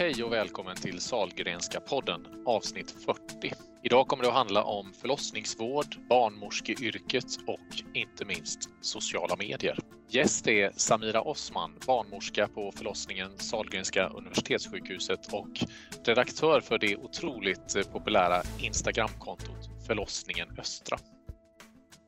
[0.00, 3.52] Hej och välkommen till Salgrenska podden avsnitt 40.
[3.82, 9.78] Idag kommer det att handla om förlossningsvård, barnmorskeyrket och inte minst sociala medier.
[10.08, 15.64] Gäst är Samira Osman, barnmorska på förlossningen Salgrenska universitetssjukhuset och
[16.04, 20.98] redaktör för det otroligt populära Instagramkontot Förlossningen Östra.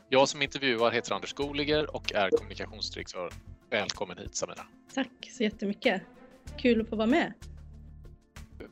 [0.09, 3.33] Jag som intervjuar heter Anders Goliger och är kommunikationsdirektör.
[3.71, 4.67] Välkommen hit Samira.
[4.95, 6.03] Tack så jättemycket.
[6.59, 7.33] Kul att få vara med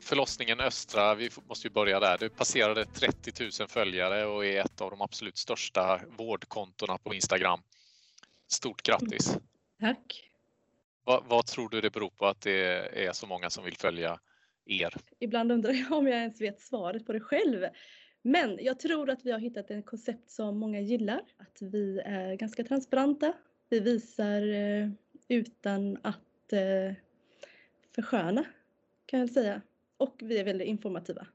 [0.01, 2.17] förlossningen Östra, vi måste ju börja där.
[2.17, 7.59] Du passerade 30 000 följare och är ett av de absolut största vårdkontona på Instagram.
[8.47, 9.37] Stort grattis!
[9.79, 10.31] Tack!
[11.03, 12.61] Vad, vad, tror du det beror på att det
[13.05, 14.19] är så många som vill följa
[14.65, 14.95] er?
[15.19, 17.65] Ibland undrar jag om jag ens vet svaret på det själv.
[18.21, 21.21] Men jag tror att vi har hittat ett koncept som många gillar.
[21.37, 23.33] Att vi är ganska transparenta.
[23.69, 24.89] Vi visar eh,
[25.27, 26.95] utan att eh,
[27.95, 28.45] försköna
[29.05, 29.61] kan jag säga
[30.01, 31.27] och vi är väldigt informativa.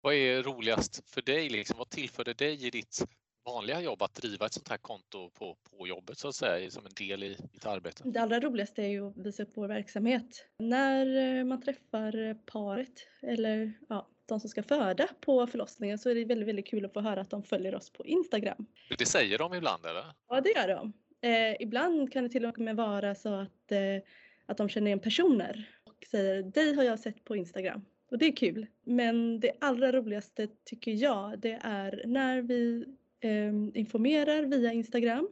[0.00, 1.48] Vad är roligast för dig?
[1.48, 1.78] Liksom?
[1.78, 3.04] Vad tillför det i ditt
[3.44, 6.86] vanliga jobb att driva ett sånt här konto på, på jobbet så att säga, som
[6.86, 8.02] en del i ditt arbete?
[8.04, 10.46] Det allra roligaste är ju att visa upp vår verksamhet.
[10.58, 16.14] När eh, man träffar paret eller ja, de som ska föda på förlossningen så är
[16.14, 18.66] det väldigt, väldigt kul att få höra att de följer oss på Instagram.
[18.98, 20.04] Det säger de ibland eller?
[20.28, 20.92] Ja, det gör de.
[21.28, 24.02] Eh, ibland kan det till och med vara så att, eh,
[24.46, 27.84] att de känner igen personer och säger dig har jag sett på Instagram.
[28.10, 28.66] Och det är kul.
[28.84, 32.84] Men det allra roligaste tycker jag det är när vi
[33.20, 35.28] eh, informerar via Instagram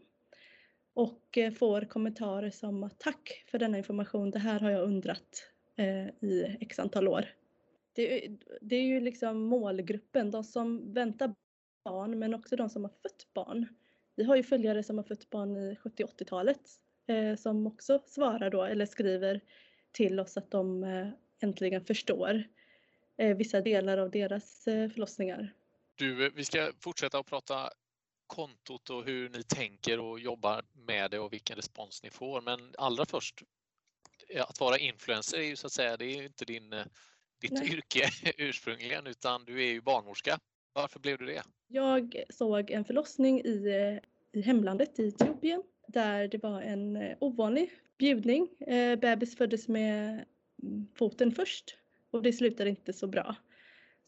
[0.95, 6.09] och eh, får kommentarer som tack för denna information, det här har jag undrat eh,
[6.09, 7.25] i x antal år.
[7.93, 11.35] Det, det, är ju liksom målgruppen, de som väntar
[11.85, 13.67] barn men också de som har fött barn.
[14.17, 16.61] Vi har ju följare som har fött barn i 70-80-talet
[17.07, 19.41] eh, som också svarar då eller skriver
[19.93, 21.09] till oss att de eh,
[21.41, 22.43] äntligen förstår eh,
[23.19, 25.55] vissa delar av deras eh, förlossningar.
[25.95, 27.71] Du, vi ska fortsätta att prata
[28.27, 32.41] kontot och hur ni tänker och jobbar med det och vilken respons ni får.
[32.41, 33.43] Men allra först,
[34.41, 36.85] att vara influencer är ju så att säga, det är inte din, eh,
[37.41, 37.73] ditt Nej.
[37.73, 40.39] yrke ursprungligen utan du är ju barnmorska.
[40.73, 41.43] Varför blev du det?
[41.69, 44.01] Jag såg en förlossning i,
[44.33, 48.49] i hemlandet i Etiopien där det var en eh, ovanlig bjudning.
[49.01, 50.25] Bebis föddes med
[50.63, 51.79] mm, foten först
[52.11, 53.37] och det slutade inte så bra.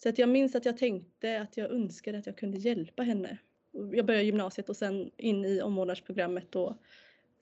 [0.02, 3.38] Så att jag minns att jag tänkte att jag önskade att jag kunde hjälpa henne.
[3.72, 6.76] Jag började gymnasiet och sen in i omvårdnadsprogrammet och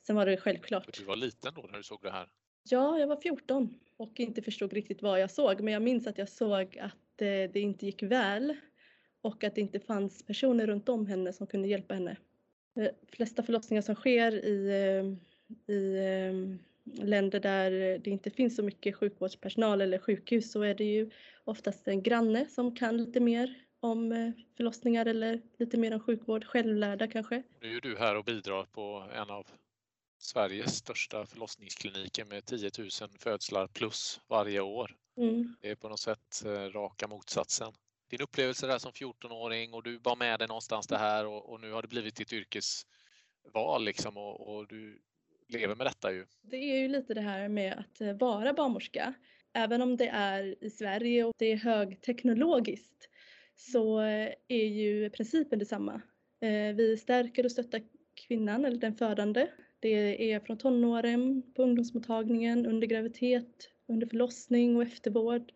[0.06, 0.98] sen var det självklart.
[0.98, 2.28] Du var liten då när du såg det här?
[2.70, 5.60] Ja, jag var 14 och inte förstod riktigt vad jag såg.
[5.60, 8.56] Men jag minns att jag såg att det inte gick väl
[9.20, 12.16] och att det inte fanns personer runt om henne som kunde hjälpa henne.
[12.74, 18.62] De flesta förlossningar som sker i, eh, i eh, länder där det inte finns så
[18.62, 21.10] mycket sjukvårdspersonal eller sjukhus så är det ju
[21.44, 26.44] oftast en granne som kan lite mer om eh, förlossningar eller lite mer om sjukvård,
[26.44, 27.42] självlärda kanske.
[27.60, 29.46] Nu är du här och bidrar på en av
[30.18, 34.96] Sveriges största förlossningskliniker med 10 000 födslar plus varje år.
[35.16, 35.56] Mm.
[35.60, 37.72] Det är på något sätt eh, raka motsatsen.
[38.10, 41.60] Din upplevelse där som 14-åring och du bar med dig någonstans det här och, och
[41.60, 45.02] nu har det blivit ditt yrkesval liksom och, och du
[45.48, 46.26] lever med detta ju.
[46.42, 49.14] Det är ju lite det här med att eh, vara barnmorska.
[49.52, 53.08] Även om det är i Sverige och det är högteknologiskt
[53.56, 56.00] så eh, är ju principen detsamma.
[56.40, 57.82] Eh, vi stärker och stöttar
[58.14, 59.46] kvinnan eller den födande.
[59.80, 65.52] Det är från tonåren, på ungdomsmottagningen, under graviditet, under förlossning och eftervård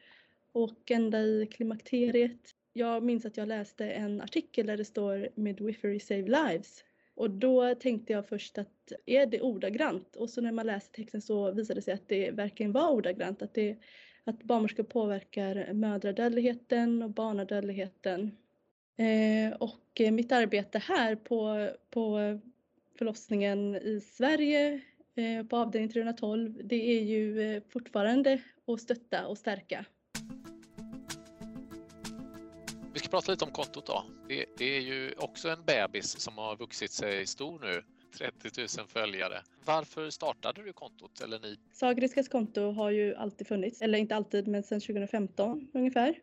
[0.53, 2.55] och ända i klimakteriet.
[2.73, 7.75] Jag minns att jag läste en artikel där det står Midwifery Save Lives och då
[7.75, 10.17] tänkte jag först att är det ordagrant?
[10.17, 13.43] Och så när man läser texten så visade det sig att det verkligen var ordagrant.
[13.43, 13.77] Att, det,
[14.25, 18.37] att barnmorskor påverkar mödradödligheten och barnadödligheten.
[18.97, 22.19] Eh, och mitt arbete här på, på
[22.99, 24.81] förlossningen i Sverige
[25.15, 29.85] eh, på avdelning 312 det är ju eh, fortfarande att stötta och stärka
[33.13, 34.05] prata lite om kontot då.
[34.29, 37.83] Det, det, är ju också en bebis som har vuxit sig stor nu.
[38.19, 39.43] 30 000 följare.
[39.65, 41.57] Varför startade du kontot eller ni?
[41.73, 46.15] Sagriskas konto har ju alltid funnits, eller inte alltid men sedan 2015 ungefär.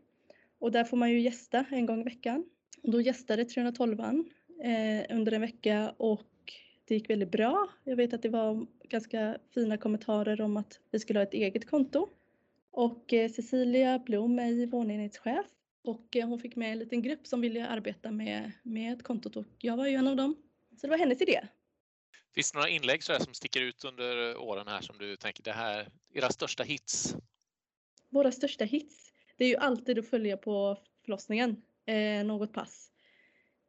[0.59, 2.45] Och där får man ju gästa en gång i veckan.
[2.83, 6.53] Och då gästade 312 eh, under en vecka och
[6.88, 7.69] det gick väldigt bra.
[7.83, 11.69] Jag vet att det var ganska fina kommentarer om att vi skulle ha ett eget
[11.69, 12.09] konto.
[12.71, 15.45] Och eh, Cecilia Blom är vårdenhetschef
[15.89, 19.45] och eh, hon fick med en liten grupp som ville arbeta med, med kontot och
[19.57, 20.36] jag var ju en av dem.
[20.77, 21.47] Så det var hennes idé.
[22.36, 25.51] Finns det några inlägg så som sticker ut under åren här som du tänker det
[25.51, 27.15] här, era största hits?
[28.09, 32.92] våra största hits, det är ju alltid att följa på förlossningen, eh, något pass.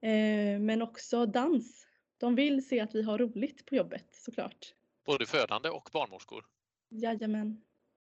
[0.03, 1.87] Eh, men också dans.
[2.19, 4.75] De vill se att vi har roligt på jobbet såklart.
[5.05, 6.47] Både födande och barnmorskor?
[6.89, 7.63] Jajamän.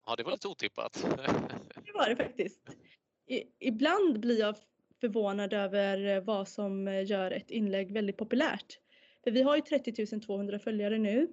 [0.07, 0.93] Ja, det var lite otippat.
[1.85, 2.61] det var det faktiskt.
[3.29, 4.57] I, ibland blir jag
[5.01, 8.79] förvånad över eh, vad som eh, gör ett inlägg väldigt populärt.
[9.25, 11.29] För vi har ju 30 200 följare nu.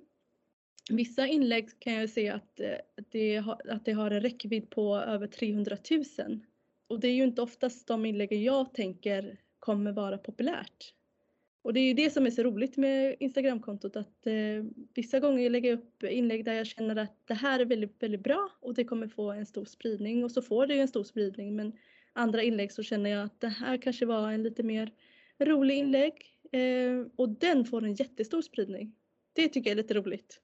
[0.90, 2.78] Vissa inlägg kan jag se att eh,
[3.12, 6.40] det, har, att det har en räckvidd på över 300 000.
[6.88, 10.94] Och det är ju inte oftast de inläggen jag tänker kommer vara populärt.
[11.66, 14.34] Och det är ju det som är så roligt med Instagramkontot att eh,
[14.94, 18.24] vissa gånger lägger jag upp inlägg där jag känner att det här är väldigt, väldigt
[18.24, 21.04] bra och det kommer få en stor spridning och så får det ju en stor
[21.04, 21.74] spridning men
[22.14, 24.92] andra inlägg så känner jag att det här kanske var en lite mer
[25.40, 26.14] rolig inlägg
[26.52, 28.96] eh, och den får en jättestor spridning.
[29.34, 30.42] Det tycker jag är lite roligt.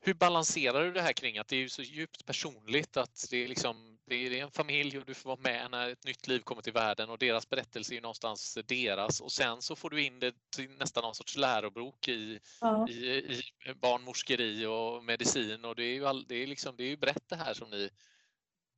[0.00, 3.48] Hur balanserar du det här kring att det är så djupt personligt att det är,
[3.48, 6.62] liksom, det är en familj och du får vara med när ett nytt liv kommer
[6.62, 10.34] till världen och deras berättelse är någonstans deras och sen så får du in det
[10.56, 12.88] till nästan någon sorts lärobok i, ja.
[12.88, 13.42] i, i
[13.80, 17.28] barnmorskeri och medicin och det är ju, all, det är liksom, det är ju brett
[17.28, 17.90] det här som ni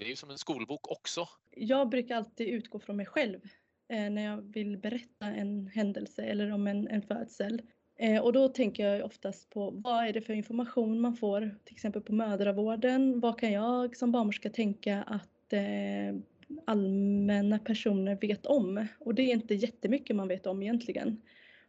[0.01, 1.29] det är ju som en skolbok också.
[1.51, 3.41] Jag brukar alltid utgå från mig själv
[3.89, 7.63] eh, när jag vill berätta en händelse eller om en, en födsel.
[8.03, 11.75] Eh, och då tänker jag oftast på vad är det för information man får till
[11.75, 13.21] exempel på mödravården.
[13.21, 16.21] Vad kan jag som barnmorska tänka att eh,
[16.65, 18.87] allmänna personer vet om?
[18.99, 21.23] Och det är inte jättemycket man vet om egentligen.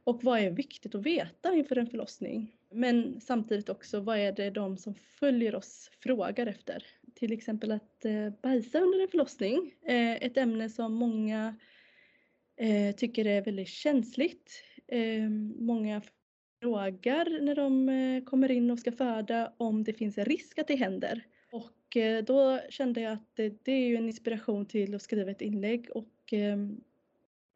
[0.04, 2.52] Och vad är viktigt att veta inför en förlossning?
[2.72, 6.84] Men samtidigt också vad är det de som följer oss frågar efter?
[7.14, 9.74] Till exempel att eh, bajsa under en förlossning.
[9.86, 11.56] Eh, ett ämne som många
[12.58, 14.64] eh, tycker är väldigt känsligt.
[14.88, 15.30] Eh,
[15.60, 16.02] många
[16.62, 20.68] frågar när de eh, kommer in och ska föda om det finns en risk att
[20.68, 21.24] det händer.
[21.52, 25.42] Och eh, då kände jag att det, är ju en inspiration till att skriva ett
[25.42, 26.58] inlägg och eh,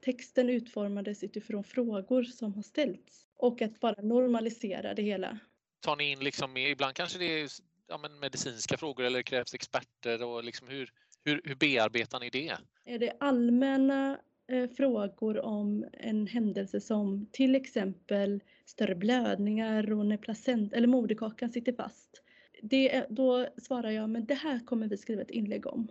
[0.06, 5.40] texten utformades utifrån frågor som har ställts och att bara normalisera det hela.
[5.80, 7.50] Tar ni in liksom, ibland kanske det är
[7.88, 10.92] ja, medicinska frågor eller krävs experter och liksom hur,
[11.24, 12.58] hur, hur bearbetar ni det?
[12.86, 20.18] Är det allmänna Eh, frågor om en händelse som till exempel större blödningar och när
[20.18, 22.22] placent eller moderkakan sitter fast.
[22.62, 25.88] Det, då svarar jag, men det här kommer vi skriva ett inlägg om.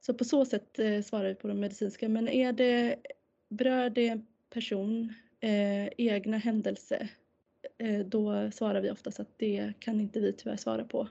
[0.00, 2.08] Så på så sätt eh, svarar vi på de medicinska.
[2.08, 2.96] Men är det,
[3.48, 4.20] berör det
[4.50, 7.08] person, eh, egna händelse,
[7.78, 11.08] eh, då svarar vi oftast att det kan inte vi tyvärr svara på.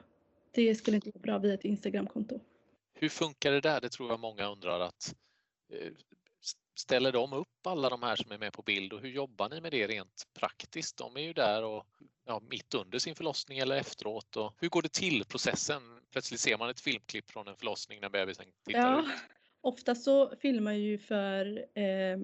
[0.51, 2.39] Det skulle inte gå bra via ett Instagramkonto.
[2.93, 3.81] Hur funkar det där?
[3.81, 5.15] Det tror jag många undrar att
[5.73, 5.91] eh,
[6.79, 9.61] ställer de upp alla de här som är med på bild och hur jobbar ni
[9.61, 10.97] med det rent praktiskt?
[10.97, 11.85] De är ju där och
[12.25, 14.37] ja, mitt under sin förlossning eller efteråt.
[14.37, 15.81] Och hur går det till processen?
[16.11, 19.07] Plötsligt ser man ett filmklipp från en förlossning när bebisen tittar ja, ut.
[19.61, 22.17] Ofta så filmar ju för eh,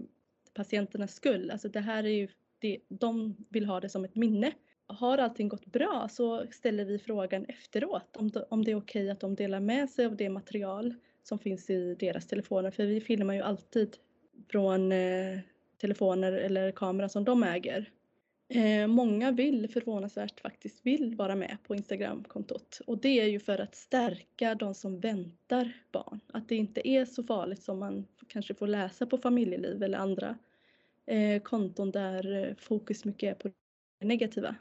[0.53, 1.51] patienternas skull.
[1.51, 2.27] Alltså det här är ju
[2.59, 4.51] det, de vill ha det som ett minne.
[4.87, 9.19] Har allting gått bra så ställer vi frågan efteråt om, om det är okej att
[9.19, 12.71] de delar med sig av det material som finns i deras telefoner.
[12.71, 13.97] För vi filmar ju alltid
[14.47, 15.39] från eh,
[15.77, 17.91] telefoner eller kamera som de äger.
[18.47, 23.59] Eh, många vill förvånansvärt faktiskt vill vara med på Instagramkontot och det är ju för
[23.59, 26.19] att stärka de som väntar barn.
[26.27, 30.37] Att det inte är så farligt som man kanske får läsa på familjeliv eller andra
[31.05, 33.47] eh, konton där eh, fokus mycket är på
[33.99, 34.55] det negativa.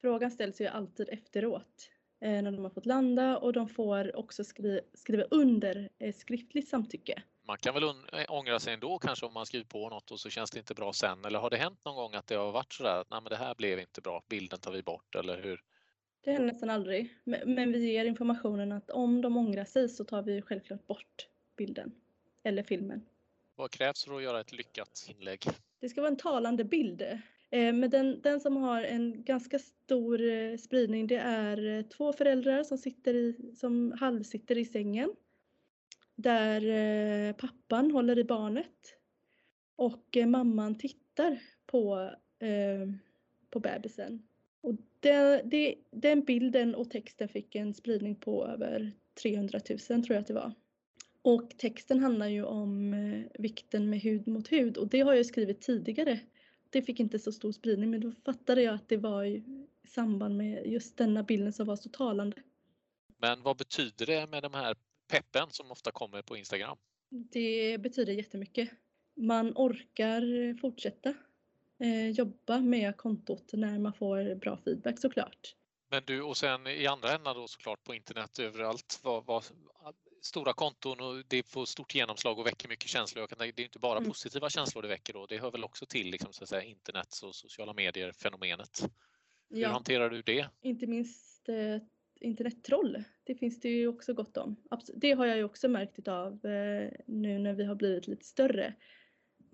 [0.00, 4.44] Frågan ställs ju alltid efteråt eh, när de har fått landa och de får också
[4.44, 9.32] skri skriva under eh, skriftligt samtycke man kan väl eh, ångra sig ändå kanske om
[9.34, 11.24] man skriver på något och så känns det inte bra sen.
[11.24, 13.36] Eller har det hänt någon gång att det har varit sådär att Nej, men det
[13.36, 15.60] här blev inte bra, bilden tar vi bort eller hur?
[16.24, 17.18] Det händer nästan aldrig.
[17.24, 21.94] Men vi ger informationen att om de ångrar sig så tar vi självklart bort bilden
[22.42, 23.06] eller filmen.
[23.56, 25.46] Vad krävs för att göra ett lyckat inlägg?
[25.80, 27.02] Det ska vara en talande bild.
[27.50, 32.64] Eh, men den, den som har en ganska stor eh, spridning det är två föräldrar
[32.64, 35.14] som, sitter i, som halvsitter i sängen
[36.14, 36.68] där
[37.28, 38.96] eh, pappan håller i barnet
[39.76, 42.88] och eh, mamman tittar på, eh,
[43.50, 44.22] på bebisen.
[44.60, 48.92] Och det, det, den bilden och texten fick en spridning på över
[49.22, 50.52] 300 000 tror jag att det var.
[51.22, 55.26] Och texten handlar ju om eh, vikten med hud mot hud och det har jag
[55.26, 56.20] skrivit tidigare.
[56.70, 59.44] Det fick inte så stor spridning men då fattade jag att det var i
[59.88, 62.36] samband med just denna bilden som var så talande.
[63.18, 64.76] Men vad betyder det med de här
[65.12, 66.76] peppen som ofta kommer på Instagram?
[67.08, 68.70] Det betyder jättemycket.
[69.14, 70.22] Man orkar
[70.60, 71.14] fortsätta
[71.78, 75.56] eh, jobba med kontot när man får bra feedback såklart.
[75.90, 79.44] Men du, och sen i andra änden då såklart på internet överallt, vad, vad,
[80.22, 83.28] stora konton och det får stort genomslag och väcker mycket känslor.
[83.38, 84.08] Det är inte bara mm.
[84.08, 87.22] positiva känslor det väcker då, det hör väl också till liksom, så att säga, internets
[87.22, 88.88] och sociala medier-fenomenet.
[89.50, 90.48] Hur ja, hanterar du det?
[90.62, 91.82] Inte minst eh,
[92.22, 93.04] internettroll.
[93.24, 94.56] Det finns det ju också gott om.
[94.94, 98.74] Det har jag ju också märkt av eh, nu när vi har blivit lite större.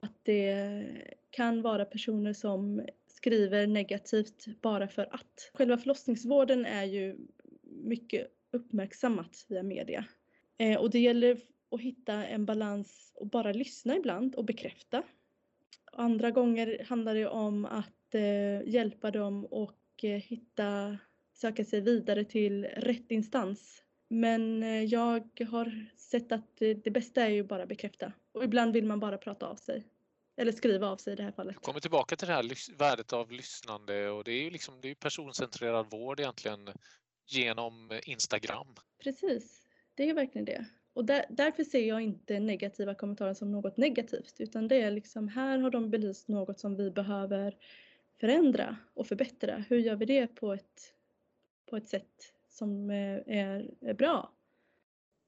[0.00, 0.84] Att det
[1.30, 5.50] kan vara personer som skriver negativt bara för att.
[5.54, 7.16] Själva förlossningsvården är ju
[7.62, 10.04] mycket uppmärksammat via media.
[10.58, 15.02] Eh, och det gäller att hitta en balans och bara lyssna ibland och bekräfta.
[15.92, 20.98] Andra gånger handlar det om att eh, hjälpa dem och hitta,
[21.40, 23.82] söka sig vidare till rätt instans.
[24.10, 29.00] Men jag har sett att det bästa är ju bara bekräfta och ibland vill man
[29.00, 29.86] bara prata av sig.
[30.36, 31.54] Eller skriva av sig i det här fallet.
[31.54, 34.90] Jag kommer tillbaka till det här värdet av lyssnande och det är ju liksom, det
[34.90, 36.68] är personcentrerad vård egentligen
[37.26, 38.74] genom Instagram.
[39.02, 39.62] Precis,
[39.94, 40.66] det är verkligen det.
[40.92, 45.28] Och där, därför ser jag inte negativa kommentarer som något negativt utan det är liksom
[45.28, 47.56] här har de belyst något som vi behöver
[48.20, 49.64] förändra och förbättra.
[49.68, 50.94] Hur gör vi det på ett,
[51.70, 53.24] på ett sätt som är,
[53.80, 54.32] är bra?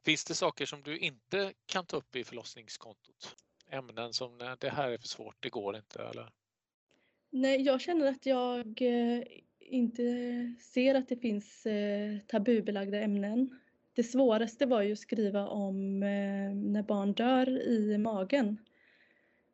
[0.04, 3.36] Finns det saker som du inte kan ta upp i förlossningskontot?
[3.70, 6.32] Ämnen som nej, det här är för svårt, det går inte eller?
[7.30, 9.22] Nej, jag känner att jag eh,
[9.58, 10.02] inte
[10.60, 13.60] ser att det finns eh, tabubelagda ämnen.
[13.92, 18.58] Det svåraste var ju att skriva om eh, när barn dör i magen.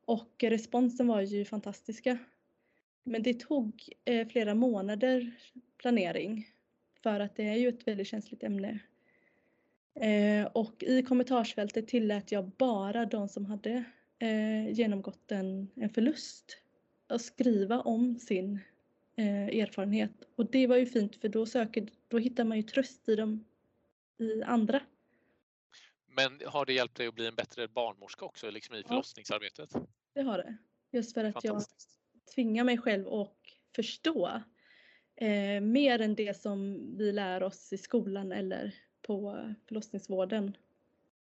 [0.05, 2.19] Och responsen var ju fantastiska.
[3.05, 5.37] Men det tog eh, flera månader
[5.77, 6.56] planering
[7.03, 8.79] för att det är ju ett väldigt känsligt ämne.
[10.53, 13.85] Och i kommentarsfältet tillät jag bara de som hade
[14.73, 16.59] genomgått en, en förlust
[17.07, 18.61] att skriva om sin
[19.17, 20.13] eh, erfarenhet.
[20.37, 23.45] Och det var ju fint för då, söker, då hittar man ju tröst i, dem,
[24.19, 24.81] i andra.
[26.07, 29.71] Men har det hjälpt dig att bli en bättre barnmorska också liksom i förlossningsarbetet?
[29.73, 30.57] Ja, det har det.
[30.91, 31.63] Just för att jag
[32.35, 33.37] tvingar mig själv att
[33.77, 34.43] förstå
[35.17, 40.57] eh, mer än det som vi lär oss i skolan eller på förlossningsvården.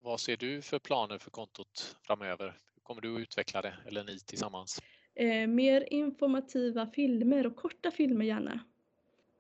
[0.00, 2.58] Vad ser du för planer för kontot framöver?
[2.82, 4.82] Kommer du att utveckla det eller ni tillsammans?
[5.14, 8.60] Eh, mer informativa filmer och korta filmer gärna.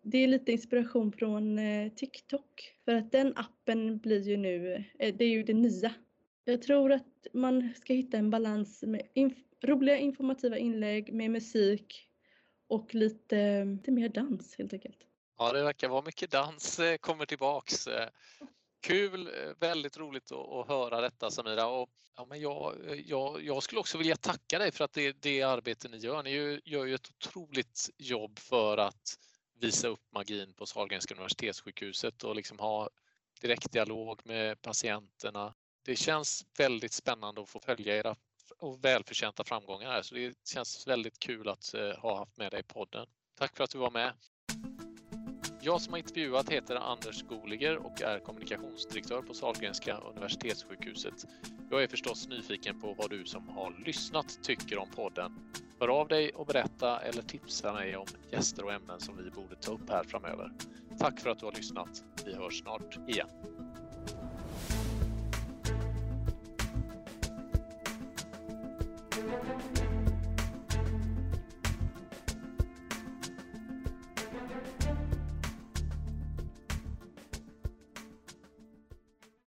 [0.02, 5.14] Det är lite inspiration från eh, TikTok för att den appen blir ju nu, eh,
[5.14, 5.94] det är ju det nya.
[6.44, 12.09] Jag tror att man ska hitta en balans med inf roliga informativa inlägg med musik
[12.70, 14.98] och lite, lite mer dans helt enkelt.
[15.38, 17.86] Ja, det verkar vara mycket dans eh, kommer tillbaks.
[17.86, 18.08] Eh.
[18.80, 21.66] Kul, eh, väldigt roligt att, höra detta Samira.
[21.66, 22.74] Och, ja, men jag,
[23.06, 26.22] jag, jag, skulle också vilja tacka dig för att det, det arbete ni gör.
[26.22, 29.18] Ni gör, gör ju ett otroligt jobb för att
[29.60, 32.90] visa upp magin på Sahlgrenska universitetssjukhuset och liksom ha
[33.40, 35.54] direktdialog med patienterna.
[35.84, 38.16] Det känns väldigt spännande att få följa era
[38.60, 42.60] och välförtjänta framgångar här så det känns väldigt kul att eh, ha haft med dig
[42.60, 43.06] i podden.
[43.38, 44.12] Tack för att du var med.
[45.62, 51.26] Jag som har intervjuat heter Anders Goliger och är kommunikationsdirektör på Sahlgrenska universitetssjukhuset.
[51.70, 55.52] Jag är förstås nyfiken på vad du som har lyssnat tycker om podden.
[55.80, 59.56] Hör av dig och berätta eller tipsa mig om gäster och ämnen som vi borde
[59.56, 60.52] ta upp här framöver.
[60.98, 62.04] Tack för att du har lyssnat.
[62.24, 63.28] Vi hörs snart igen.